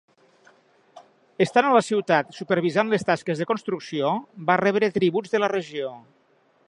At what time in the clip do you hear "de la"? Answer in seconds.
5.37-5.51